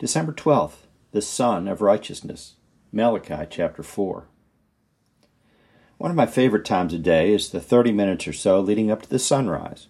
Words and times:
December 0.00 0.32
12th, 0.32 0.86
the 1.12 1.20
Sun 1.20 1.68
of 1.68 1.82
Righteousness, 1.82 2.54
Malachi 2.90 3.46
chapter 3.50 3.82
4. 3.82 4.24
One 5.98 6.10
of 6.10 6.16
my 6.16 6.24
favorite 6.24 6.64
times 6.64 6.94
of 6.94 7.02
day 7.02 7.34
is 7.34 7.50
the 7.50 7.60
30 7.60 7.92
minutes 7.92 8.26
or 8.26 8.32
so 8.32 8.60
leading 8.60 8.90
up 8.90 9.02
to 9.02 9.10
the 9.10 9.18
sunrise. 9.18 9.88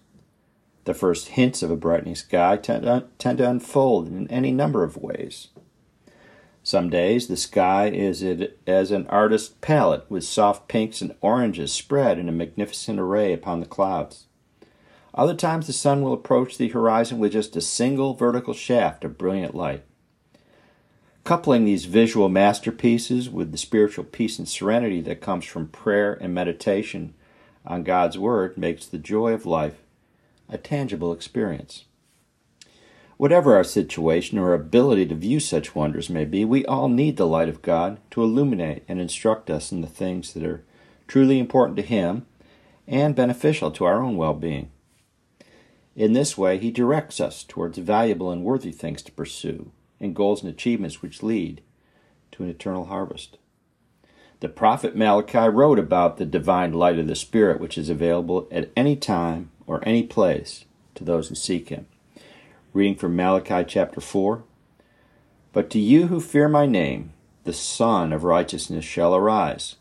The 0.83 0.93
first 0.93 1.29
hints 1.29 1.63
of 1.63 1.71
a 1.71 1.77
brightening 1.77 2.15
sky 2.15 2.57
tend 2.57 2.83
to, 2.83 3.05
tend 3.19 3.37
to 3.37 3.49
unfold 3.49 4.09
in 4.09 4.29
any 4.29 4.51
number 4.51 4.83
of 4.83 4.97
ways. 4.97 5.47
Some 6.61 6.89
days 6.89 7.27
the 7.27 7.37
sky 7.37 7.87
is 7.87 8.21
as 8.67 8.91
an 8.91 9.07
artist's 9.07 9.55
palette 9.61 10.07
with 10.09 10.25
soft 10.25 10.67
pinks 10.67 11.01
and 11.01 11.15
oranges 11.21 11.71
spread 11.71 12.19
in 12.19 12.27
a 12.27 12.33
magnificent 12.33 12.99
array 12.99 13.31
upon 13.31 13.61
the 13.61 13.65
clouds. 13.65 14.25
Other 15.13 15.35
times 15.35 15.67
the 15.67 15.73
sun 15.73 16.01
will 16.01 16.11
approach 16.11 16.57
the 16.57 16.67
horizon 16.67 17.17
with 17.17 17.31
just 17.31 17.55
a 17.55 17.61
single 17.61 18.13
vertical 18.13 18.53
shaft 18.53 19.05
of 19.05 19.17
brilliant 19.17 19.55
light. 19.55 19.85
Coupling 21.23 21.65
these 21.65 21.85
visual 21.85 22.29
masterpieces 22.29 23.29
with 23.29 23.51
the 23.51 23.57
spiritual 23.57 24.03
peace 24.05 24.39
and 24.39 24.49
serenity 24.49 25.01
that 25.01 25.21
comes 25.21 25.45
from 25.45 25.67
prayer 25.67 26.17
and 26.19 26.33
meditation 26.33 27.13
on 27.63 27.83
God's 27.83 28.17
Word 28.17 28.57
makes 28.57 28.87
the 28.87 28.97
joy 28.97 29.31
of 29.33 29.45
life 29.45 29.83
a 30.49 30.57
tangible 30.57 31.13
experience. 31.13 31.85
Whatever 33.17 33.55
our 33.55 33.63
situation 33.63 34.39
or 34.39 34.55
ability 34.55 35.05
to 35.05 35.15
view 35.15 35.39
such 35.39 35.75
wonders 35.75 36.09
may 36.09 36.25
be, 36.25 36.43
we 36.43 36.65
all 36.65 36.89
need 36.89 37.17
the 37.17 37.27
light 37.27 37.49
of 37.49 37.61
God 37.61 37.99
to 38.09 38.23
illuminate 38.23 38.83
and 38.87 38.99
instruct 38.99 39.51
us 39.51 39.71
in 39.71 39.81
the 39.81 39.87
things 39.87 40.33
that 40.33 40.43
are 40.43 40.63
truly 41.07 41.37
important 41.37 41.77
to 41.77 41.83
Him 41.83 42.25
and 42.87 43.15
beneficial 43.15 43.69
to 43.69 43.85
our 43.85 44.01
own 44.01 44.17
well 44.17 44.33
being. 44.33 44.71
In 45.95 46.13
this 46.13 46.35
way, 46.35 46.57
He 46.57 46.71
directs 46.71 47.19
us 47.19 47.43
towards 47.43 47.77
valuable 47.77 48.31
and 48.31 48.43
worthy 48.43 48.71
things 48.71 49.03
to 49.03 49.11
pursue 49.11 49.71
and 50.01 50.15
goals 50.15 50.43
and 50.43 50.51
achievements 50.51 51.01
which 51.01 51.23
lead 51.23 51.61
to 52.31 52.43
an 52.43 52.49
eternal 52.49 52.85
harvest. 52.85 53.37
The 54.41 54.49
prophet 54.49 54.95
Malachi 54.95 55.47
wrote 55.47 55.77
about 55.77 56.17
the 56.17 56.25
divine 56.25 56.73
light 56.73 56.97
of 56.97 57.07
the 57.07 57.15
Spirit, 57.15 57.61
which 57.61 57.77
is 57.77 57.89
available 57.89 58.47
at 58.51 58.71
any 58.75 58.95
time 58.95 59.51
or 59.67 59.87
any 59.87 60.01
place 60.01 60.65
to 60.95 61.03
those 61.03 61.29
who 61.29 61.35
seek 61.35 61.69
Him. 61.69 61.85
Reading 62.73 62.95
from 62.95 63.15
Malachi 63.15 63.63
chapter 63.67 64.01
4 64.01 64.43
But 65.53 65.69
to 65.69 65.79
you 65.79 66.07
who 66.07 66.19
fear 66.19 66.49
my 66.49 66.65
name, 66.65 67.13
the 67.43 67.53
Sun 67.53 68.11
of 68.11 68.23
Righteousness 68.23 68.83
shall 68.83 69.15
arise, 69.15 69.75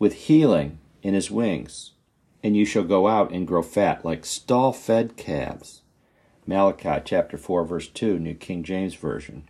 with 0.00 0.14
healing 0.14 0.78
in 1.02 1.14
his 1.14 1.30
wings, 1.30 1.92
and 2.42 2.56
you 2.56 2.64
shall 2.64 2.82
go 2.84 3.06
out 3.06 3.30
and 3.30 3.46
grow 3.46 3.62
fat 3.62 4.04
like 4.04 4.24
stall 4.24 4.72
fed 4.72 5.16
calves. 5.16 5.82
Malachi 6.46 7.02
chapter 7.04 7.38
4 7.38 7.64
verse 7.64 7.88
2, 7.88 8.18
New 8.18 8.34
King 8.34 8.62
James 8.62 8.94
Version. 8.94 9.48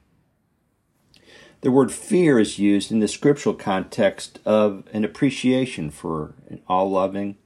The 1.63 1.71
word 1.71 1.93
fear 1.93 2.39
is 2.39 2.59
used 2.59 2.93
in 2.93 3.01
the 3.01 3.09
scriptural 3.09 3.55
context 3.55 4.39
of 4.45 4.85
an 4.93 5.05
appreciation 5.05 5.91
for 5.91 6.35
an 6.49 6.61
all-loving, 6.69 7.37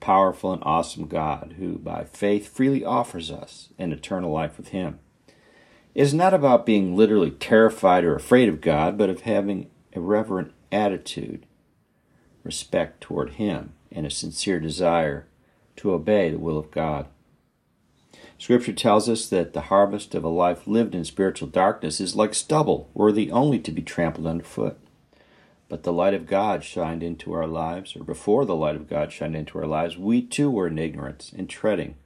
powerful 0.00 0.52
and 0.52 0.62
awesome 0.64 1.06
God 1.06 1.56
who 1.58 1.78
by 1.78 2.04
faith 2.04 2.48
freely 2.48 2.84
offers 2.84 3.30
us 3.30 3.68
an 3.78 3.92
eternal 3.92 4.32
life 4.32 4.56
with 4.56 4.68
him. 4.68 4.98
It 5.94 6.02
is 6.02 6.14
not 6.14 6.32
about 6.32 6.64
being 6.64 6.96
literally 6.96 7.32
terrified 7.32 8.04
or 8.04 8.14
afraid 8.14 8.48
of 8.48 8.60
God, 8.60 8.96
but 8.96 9.10
of 9.10 9.22
having 9.22 9.68
a 9.94 10.00
reverent 10.00 10.52
attitude, 10.72 11.44
respect 12.44 13.00
toward 13.00 13.30
him, 13.30 13.74
and 13.92 14.06
a 14.06 14.10
sincere 14.10 14.60
desire 14.60 15.26
to 15.76 15.92
obey 15.92 16.30
the 16.30 16.38
will 16.38 16.58
of 16.58 16.70
God. 16.70 17.06
Scripture 18.38 18.72
tells 18.72 19.08
us 19.08 19.28
that 19.28 19.52
the 19.52 19.62
harvest 19.62 20.14
of 20.14 20.22
a 20.22 20.28
life 20.28 20.68
lived 20.68 20.94
in 20.94 21.04
spiritual 21.04 21.48
darkness 21.48 22.00
is 22.00 22.14
like 22.14 22.34
stubble, 22.34 22.88
worthy 22.94 23.32
only 23.32 23.58
to 23.58 23.72
be 23.72 23.82
trampled 23.82 24.28
underfoot. 24.28 24.78
But 25.68 25.82
the 25.82 25.92
light 25.92 26.14
of 26.14 26.26
God 26.26 26.62
shined 26.62 27.02
into 27.02 27.32
our 27.32 27.48
lives, 27.48 27.96
or 27.96 28.04
before 28.04 28.46
the 28.46 28.54
light 28.54 28.76
of 28.76 28.88
God 28.88 29.12
shined 29.12 29.34
into 29.34 29.58
our 29.58 29.66
lives, 29.66 29.98
we 29.98 30.22
too 30.22 30.50
were 30.50 30.68
in 30.68 30.78
ignorance 30.78 31.32
and 31.36 31.50
treading 31.50 31.96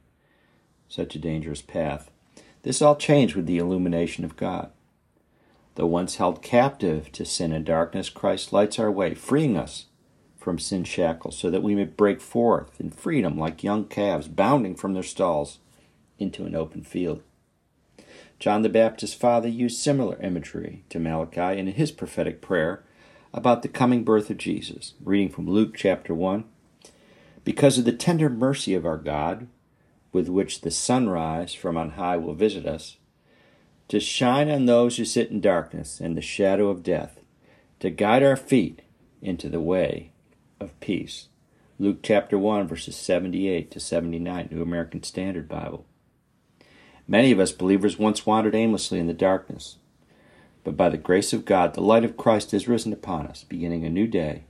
such 0.89 1.15
a 1.15 1.19
dangerous 1.19 1.61
path. 1.61 2.09
This 2.63 2.81
all 2.81 2.95
changed 2.95 3.35
with 3.35 3.45
the 3.45 3.59
illumination 3.59 4.25
of 4.25 4.35
God. 4.35 4.71
Though 5.75 5.87
once 5.87 6.15
held 6.15 6.41
captive 6.41 7.11
to 7.13 7.25
sin 7.25 7.51
and 7.51 7.65
darkness, 7.65 8.09
Christ 8.09 8.51
lights 8.51 8.79
our 8.79 8.91
way, 8.91 9.13
freeing 9.13 9.55
us 9.55 9.85
from 10.37 10.59
sin's 10.59 10.87
shackles, 10.87 11.37
so 11.37 11.49
that 11.49 11.63
we 11.63 11.73
may 11.73 11.85
break 11.85 12.21
forth 12.21 12.79
in 12.81 12.89
freedom 12.89 13.37
like 13.37 13.63
young 13.63 13.85
calves 13.85 14.27
bounding 14.27 14.75
from 14.75 14.93
their 14.93 15.03
stalls 15.03 15.59
into 16.23 16.45
an 16.45 16.55
open 16.55 16.83
field. 16.83 17.21
John 18.39 18.63
the 18.63 18.69
Baptist's 18.69 19.15
father 19.15 19.47
used 19.47 19.79
similar 19.79 20.19
imagery 20.21 20.83
to 20.89 20.99
Malachi 20.99 21.59
in 21.59 21.67
his 21.67 21.91
prophetic 21.91 22.41
prayer 22.41 22.83
about 23.33 23.61
the 23.61 23.67
coming 23.67 24.03
birth 24.03 24.29
of 24.29 24.37
Jesus, 24.37 24.93
reading 25.03 25.29
from 25.29 25.47
Luke 25.47 25.75
chapter 25.75 26.13
1. 26.13 26.43
Because 27.43 27.77
of 27.77 27.85
the 27.85 27.93
tender 27.93 28.29
mercy 28.29 28.73
of 28.73 28.85
our 28.85 28.97
God, 28.97 29.47
with 30.11 30.29
which 30.29 30.61
the 30.61 30.71
sunrise 30.71 31.53
from 31.53 31.77
on 31.77 31.91
high 31.91 32.17
will 32.17 32.33
visit 32.35 32.65
us, 32.65 32.97
to 33.87 33.99
shine 33.99 34.49
on 34.49 34.65
those 34.65 34.97
who 34.97 35.05
sit 35.05 35.29
in 35.29 35.41
darkness 35.41 35.99
and 35.99 36.15
the 36.15 36.21
shadow 36.21 36.69
of 36.69 36.83
death, 36.83 37.19
to 37.79 37.89
guide 37.89 38.23
our 38.23 38.37
feet 38.37 38.81
into 39.21 39.49
the 39.49 39.61
way 39.61 40.11
of 40.59 40.79
peace. 40.79 41.27
Luke 41.79 41.99
chapter 42.03 42.37
1, 42.37 42.67
verses 42.67 42.95
78 42.95 43.71
to 43.71 43.79
79, 43.79 44.49
New 44.51 44.61
American 44.61 45.01
Standard 45.01 45.49
Bible. 45.49 45.85
Many 47.07 47.31
of 47.31 47.39
us 47.39 47.51
believers 47.51 47.99
once 47.99 48.25
wandered 48.25 48.55
aimlessly 48.55 48.99
in 48.99 49.07
the 49.07 49.13
darkness, 49.13 49.77
but 50.63 50.77
by 50.77 50.89
the 50.89 50.97
grace 50.97 51.33
of 51.33 51.45
God, 51.45 51.73
the 51.73 51.81
light 51.81 52.05
of 52.05 52.15
Christ 52.15 52.51
has 52.51 52.67
risen 52.67 52.93
upon 52.93 53.27
us, 53.27 53.43
beginning 53.43 53.85
a 53.85 53.89
new 53.89 54.07
day 54.07 54.43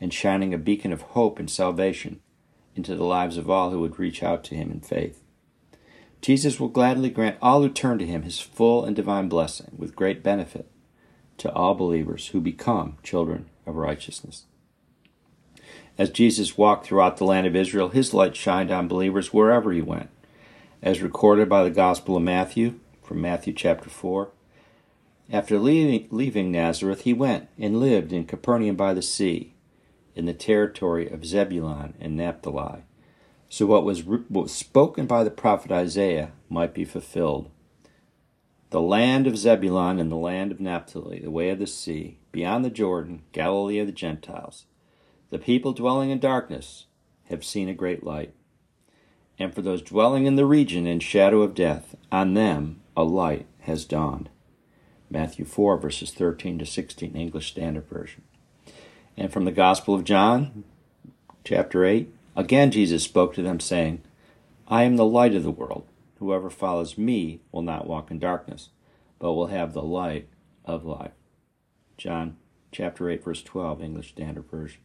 and 0.00 0.12
shining 0.12 0.52
a 0.52 0.58
beacon 0.58 0.92
of 0.92 1.02
hope 1.02 1.38
and 1.38 1.48
salvation 1.48 2.20
into 2.74 2.96
the 2.96 3.04
lives 3.04 3.36
of 3.36 3.48
all 3.48 3.70
who 3.70 3.80
would 3.80 4.00
reach 4.00 4.22
out 4.22 4.42
to 4.44 4.56
him 4.56 4.72
in 4.72 4.80
faith. 4.80 5.22
Jesus 6.20 6.58
will 6.58 6.68
gladly 6.68 7.10
grant 7.10 7.36
all 7.40 7.62
who 7.62 7.68
turn 7.68 7.98
to 7.98 8.06
him 8.06 8.22
his 8.22 8.40
full 8.40 8.84
and 8.84 8.96
divine 8.96 9.28
blessing 9.28 9.72
with 9.76 9.96
great 9.96 10.22
benefit 10.22 10.68
to 11.38 11.52
all 11.52 11.74
believers 11.74 12.28
who 12.28 12.40
become 12.40 12.96
children 13.02 13.48
of 13.66 13.76
righteousness. 13.76 14.46
As 15.98 16.10
Jesus 16.10 16.58
walked 16.58 16.86
throughout 16.86 17.18
the 17.18 17.24
land 17.24 17.46
of 17.46 17.54
Israel, 17.54 17.90
his 17.90 18.14
light 18.14 18.34
shined 18.34 18.70
on 18.70 18.88
believers 18.88 19.32
wherever 19.32 19.72
he 19.72 19.82
went 19.82 20.10
as 20.82 21.00
recorded 21.00 21.48
by 21.48 21.62
the 21.62 21.70
Gospel 21.70 22.16
of 22.16 22.22
Matthew, 22.22 22.80
from 23.02 23.20
Matthew 23.20 23.52
chapter 23.52 23.88
4. 23.88 24.30
After 25.30 25.58
leaving, 25.58 26.08
leaving 26.10 26.50
Nazareth, 26.50 27.02
he 27.02 27.12
went 27.12 27.48
and 27.56 27.78
lived 27.78 28.12
in 28.12 28.24
Capernaum 28.24 28.74
by 28.74 28.92
the 28.92 29.02
sea, 29.02 29.54
in 30.16 30.26
the 30.26 30.34
territory 30.34 31.08
of 31.08 31.24
Zebulun 31.24 31.94
and 32.00 32.16
Naphtali, 32.16 32.82
so 33.48 33.66
what 33.66 33.84
was, 33.84 34.02
what 34.02 34.30
was 34.30 34.52
spoken 34.52 35.06
by 35.06 35.22
the 35.22 35.30
prophet 35.30 35.70
Isaiah 35.70 36.32
might 36.48 36.74
be 36.74 36.84
fulfilled. 36.84 37.50
The 38.70 38.80
land 38.80 39.26
of 39.26 39.36
Zebulun 39.36 39.98
and 40.00 40.10
the 40.10 40.16
land 40.16 40.52
of 40.52 40.60
Naphtali, 40.60 41.20
the 41.20 41.30
way 41.30 41.50
of 41.50 41.58
the 41.58 41.66
sea, 41.66 42.18
beyond 42.32 42.64
the 42.64 42.70
Jordan, 42.70 43.22
Galilee 43.32 43.78
of 43.78 43.86
the 43.86 43.92
Gentiles. 43.92 44.64
The 45.30 45.38
people 45.38 45.72
dwelling 45.74 46.10
in 46.10 46.18
darkness 46.18 46.86
have 47.28 47.44
seen 47.44 47.68
a 47.68 47.74
great 47.74 48.02
light 48.02 48.34
and 49.42 49.52
for 49.52 49.60
those 49.60 49.82
dwelling 49.82 50.26
in 50.26 50.36
the 50.36 50.46
region 50.46 50.86
in 50.86 51.00
shadow 51.00 51.42
of 51.42 51.54
death, 51.54 51.96
on 52.12 52.34
them 52.34 52.80
a 52.96 53.02
light 53.02 53.44
has 53.62 53.84
dawned. 53.84 54.28
Matthew 55.10 55.44
4, 55.44 55.78
verses 55.78 56.12
13 56.12 56.60
to 56.60 56.66
16, 56.66 57.16
English 57.16 57.48
Standard 57.48 57.88
Version. 57.88 58.22
And 59.16 59.32
from 59.32 59.44
the 59.44 59.50
Gospel 59.50 59.94
of 59.94 60.04
John, 60.04 60.62
chapter 61.44 61.84
8, 61.84 62.14
again 62.36 62.70
Jesus 62.70 63.02
spoke 63.02 63.34
to 63.34 63.42
them, 63.42 63.58
saying, 63.58 64.02
I 64.68 64.84
am 64.84 64.96
the 64.96 65.04
light 65.04 65.34
of 65.34 65.42
the 65.42 65.50
world. 65.50 65.88
Whoever 66.20 66.48
follows 66.48 66.96
me 66.96 67.40
will 67.50 67.62
not 67.62 67.88
walk 67.88 68.12
in 68.12 68.20
darkness, 68.20 68.68
but 69.18 69.32
will 69.32 69.48
have 69.48 69.72
the 69.72 69.82
light 69.82 70.28
of 70.64 70.84
life. 70.84 71.12
John 71.98 72.36
chapter 72.70 73.10
8, 73.10 73.24
verse 73.24 73.42
12, 73.42 73.82
English 73.82 74.10
Standard 74.10 74.48
Version. 74.48 74.80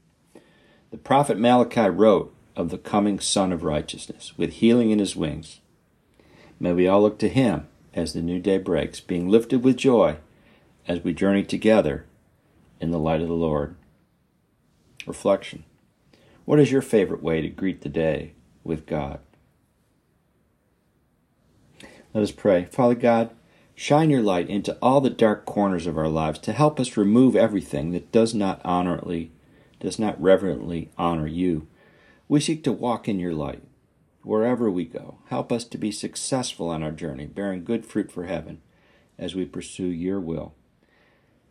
The 0.89 0.97
prophet 0.97 1.37
Malachi 1.37 1.89
wrote, 1.89 2.33
of 2.57 2.71
the 2.71 2.77
coming 2.77 3.19
Sun 3.19 3.53
of 3.53 3.63
Righteousness, 3.63 4.33
with 4.35 4.53
healing 4.53 4.89
in 4.89 4.97
his 4.97 5.15
wings. 5.15 5.61
May 6.59 6.73
we 6.73 6.87
all 6.87 7.03
look 7.03 7.19
to 7.19 7.29
him 7.29 7.67
as 7.93 8.13
the 8.13 8.21
new 8.21 8.39
day 8.39 8.57
breaks, 8.57 8.99
being 8.99 9.29
lifted 9.29 9.63
with 9.63 9.77
joy 9.77 10.17
as 10.87 11.03
we 11.03 11.13
journey 11.13 11.43
together 11.43 12.05
in 12.81 12.89
the 12.89 12.99
light 12.99 13.21
of 13.21 13.27
the 13.27 13.33
Lord. 13.35 13.75
Reflection 15.05 15.65
What 16.45 16.59
is 16.59 16.71
your 16.71 16.81
favorite 16.81 17.21
way 17.21 17.41
to 17.41 17.47
greet 17.47 17.81
the 17.81 17.89
day 17.89 18.33
with 18.63 18.87
God? 18.87 19.19
Let 22.13 22.23
us 22.23 22.31
pray. 22.31 22.65
Father 22.71 22.95
God, 22.95 23.29
shine 23.75 24.09
your 24.09 24.23
light 24.23 24.49
into 24.49 24.75
all 24.81 24.99
the 24.99 25.11
dark 25.11 25.45
corners 25.45 25.85
of 25.85 25.97
our 25.97 26.07
lives 26.07 26.39
to 26.39 26.53
help 26.53 26.79
us 26.79 26.97
remove 26.97 27.35
everything 27.35 27.91
that 27.91 28.11
does 28.11 28.33
not 28.33 28.59
honorably, 28.65 29.31
does 29.79 29.99
not 29.99 30.19
reverently 30.19 30.89
honor 30.97 31.27
you 31.27 31.67
we 32.27 32.39
seek 32.39 32.63
to 32.63 32.71
walk 32.71 33.07
in 33.07 33.19
your 33.19 33.33
light. 33.33 33.63
Wherever 34.23 34.69
we 34.69 34.85
go, 34.85 35.19
help 35.27 35.51
us 35.51 35.63
to 35.65 35.77
be 35.77 35.91
successful 35.91 36.69
on 36.69 36.83
our 36.83 36.91
journey, 36.91 37.25
bearing 37.25 37.63
good 37.63 37.85
fruit 37.85 38.11
for 38.11 38.25
heaven, 38.25 38.61
as 39.17 39.35
we 39.35 39.45
pursue 39.45 39.87
your 39.87 40.19
will. 40.19 40.53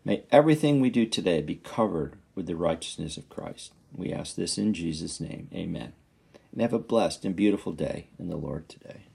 May 0.04 0.24
everything 0.30 0.80
we 0.80 0.90
do 0.90 1.06
today 1.06 1.40
be 1.40 1.56
covered 1.56 2.16
with 2.34 2.46
the 2.46 2.56
righteousness 2.56 3.16
of 3.16 3.28
Christ. 3.28 3.72
We 3.94 4.12
ask 4.12 4.36
this 4.36 4.58
in 4.58 4.74
Jesus' 4.74 5.20
name. 5.20 5.48
Amen. 5.54 5.94
And 6.52 6.60
have 6.60 6.74
a 6.74 6.78
blessed 6.78 7.24
and 7.24 7.34
beautiful 7.34 7.72
day 7.72 8.08
in 8.18 8.28
the 8.28 8.36
Lord 8.36 8.68
today. 8.68 9.05